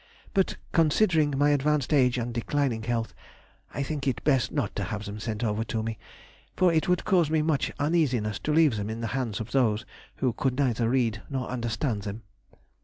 [0.33, 3.13] But, considering my advanced age and declining health,
[3.71, 5.99] I think it best not to have them sent over to me,
[6.55, 9.85] for it would cause me much uneasiness to leave them in the hands of those
[10.15, 12.23] who could neither read nor understand them.